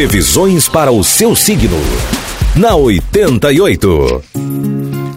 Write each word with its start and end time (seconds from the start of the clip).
Previsões 0.00 0.66
para 0.66 0.90
o 0.90 1.04
seu 1.04 1.36
signo. 1.36 1.76
Na 2.56 2.74
88. 2.74 4.24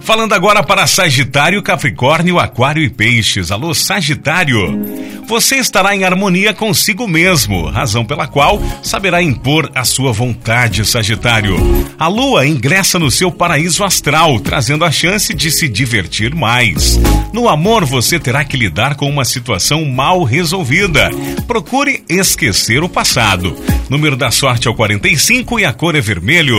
Falando 0.01 0.33
agora 0.33 0.61
para 0.61 0.85
Sagitário, 0.85 1.63
Capricórnio, 1.63 2.37
Aquário 2.37 2.83
e 2.83 2.89
Peixes. 2.89 3.49
Alô, 3.49 3.73
Sagitário. 3.73 4.77
Você 5.25 5.55
estará 5.55 5.95
em 5.95 6.03
harmonia 6.03 6.53
consigo 6.53 7.07
mesmo, 7.07 7.69
razão 7.69 8.03
pela 8.03 8.27
qual 8.27 8.61
saberá 8.83 9.23
impor 9.23 9.71
a 9.73 9.85
sua 9.85 10.11
vontade, 10.11 10.85
Sagitário. 10.85 11.55
A 11.97 12.09
lua 12.09 12.45
ingressa 12.45 12.99
no 12.99 13.09
seu 13.09 13.31
paraíso 13.31 13.85
astral, 13.85 14.37
trazendo 14.41 14.83
a 14.83 14.91
chance 14.91 15.33
de 15.33 15.49
se 15.49 15.69
divertir 15.69 16.35
mais. 16.35 16.99
No 17.31 17.47
amor, 17.47 17.85
você 17.85 18.19
terá 18.19 18.43
que 18.43 18.57
lidar 18.57 18.95
com 18.95 19.09
uma 19.09 19.23
situação 19.23 19.85
mal 19.85 20.23
resolvida. 20.23 21.09
Procure 21.47 22.03
esquecer 22.09 22.83
o 22.83 22.89
passado. 22.89 23.55
Número 23.89 24.15
da 24.15 24.31
sorte 24.31 24.67
é 24.67 24.71
o 24.71 24.75
45 24.75 25.59
e 25.59 25.65
a 25.65 25.73
cor 25.73 25.95
é 25.95 26.01
vermelho. 26.01 26.57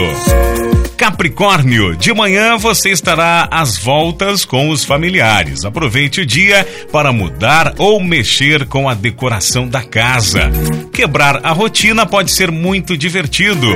Capricórnio, 0.96 1.96
de 1.96 2.14
manhã 2.14 2.56
você 2.56 2.90
estará 2.90 3.48
às 3.50 3.76
voltas 3.76 4.44
com 4.44 4.70
os 4.70 4.84
familiares. 4.84 5.64
Aproveite 5.64 6.20
o 6.20 6.26
dia 6.26 6.66
para 6.92 7.12
mudar 7.12 7.74
ou 7.78 8.00
mexer 8.00 8.66
com 8.66 8.88
a 8.88 8.94
decoração 8.94 9.66
da 9.68 9.82
casa. 9.82 10.50
Quebrar 10.92 11.44
a 11.44 11.50
rotina 11.50 12.06
pode 12.06 12.30
ser 12.30 12.50
muito 12.50 12.96
divertido. 12.96 13.66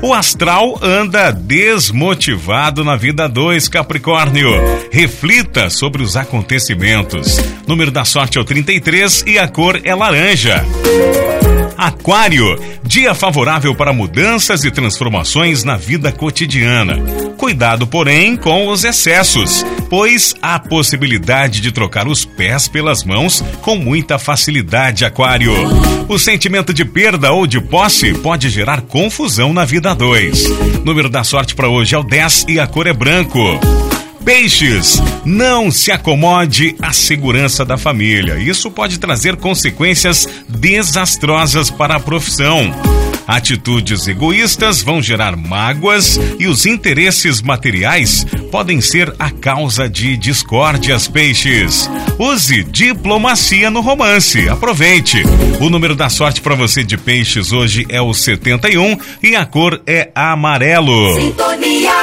O 0.00 0.14
astral 0.14 0.78
anda 0.82 1.30
desmotivado 1.30 2.82
na 2.82 2.96
vida 2.96 3.28
2, 3.28 3.68
Capricórnio. 3.68 4.50
Reflita 4.90 5.68
sobre 5.68 6.02
os 6.02 6.16
acontecimentos. 6.16 7.38
Número 7.66 7.90
da 7.90 8.04
sorte 8.04 8.38
é 8.38 8.40
o 8.40 8.44
33 8.44 9.24
e 9.26 9.38
a 9.38 9.46
cor 9.46 9.80
é 9.84 9.94
laranja. 9.94 10.64
Aquário, 11.76 12.58
dia 12.92 13.14
favorável 13.14 13.74
para 13.74 13.90
mudanças 13.90 14.64
e 14.64 14.70
transformações 14.70 15.64
na 15.64 15.78
vida 15.78 16.12
cotidiana. 16.12 16.98
Cuidado, 17.38 17.86
porém, 17.86 18.36
com 18.36 18.68
os 18.68 18.84
excessos, 18.84 19.64
pois 19.88 20.34
há 20.42 20.58
possibilidade 20.58 21.62
de 21.62 21.72
trocar 21.72 22.06
os 22.06 22.26
pés 22.26 22.68
pelas 22.68 23.02
mãos 23.02 23.42
com 23.62 23.76
muita 23.76 24.18
facilidade, 24.18 25.06
Aquário. 25.06 25.54
O 26.06 26.18
sentimento 26.18 26.74
de 26.74 26.84
perda 26.84 27.32
ou 27.32 27.46
de 27.46 27.62
posse 27.62 28.12
pode 28.12 28.50
gerar 28.50 28.82
confusão 28.82 29.54
na 29.54 29.64
vida 29.64 29.94
2. 29.94 30.84
Número 30.84 31.08
da 31.08 31.24
sorte 31.24 31.54
para 31.54 31.70
hoje 31.70 31.94
é 31.94 31.98
o 31.98 32.02
10 32.02 32.44
e 32.46 32.60
a 32.60 32.66
cor 32.66 32.86
é 32.86 32.92
branco. 32.92 33.58
Peixes, 34.24 35.02
não 35.24 35.70
se 35.70 35.90
acomode 35.90 36.76
à 36.80 36.92
segurança 36.92 37.64
da 37.64 37.76
família. 37.76 38.38
Isso 38.38 38.70
pode 38.70 38.98
trazer 38.98 39.36
consequências 39.36 40.28
desastrosas 40.48 41.70
para 41.70 41.96
a 41.96 42.00
profissão. 42.00 42.72
Atitudes 43.26 44.06
egoístas 44.06 44.82
vão 44.82 45.00
gerar 45.00 45.36
mágoas 45.36 46.20
e 46.38 46.46
os 46.46 46.66
interesses 46.66 47.40
materiais 47.40 48.26
podem 48.50 48.80
ser 48.80 49.14
a 49.18 49.30
causa 49.30 49.88
de 49.88 50.16
discórdias, 50.16 51.08
peixes. 51.08 51.88
Use 52.18 52.64
diplomacia 52.64 53.70
no 53.70 53.80
romance. 53.80 54.48
Aproveite. 54.48 55.22
O 55.60 55.70
número 55.70 55.94
da 55.94 56.08
sorte 56.08 56.40
para 56.40 56.54
você 56.54 56.84
de 56.84 56.96
peixes 56.96 57.52
hoje 57.52 57.86
é 57.88 58.00
o 58.00 58.12
71 58.12 58.98
e 59.22 59.34
a 59.34 59.46
cor 59.46 59.80
é 59.86 60.10
amarelo. 60.14 61.14
Sintonia 61.20 62.01